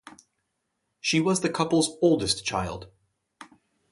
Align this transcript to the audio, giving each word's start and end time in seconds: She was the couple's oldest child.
She 0.99 1.19
was 1.21 1.41
the 1.41 1.49
couple's 1.51 1.95
oldest 2.01 2.43
child. 2.43 2.89